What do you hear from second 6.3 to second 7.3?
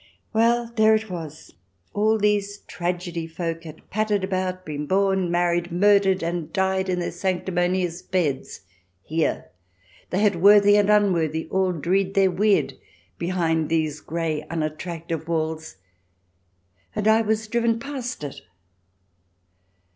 died in their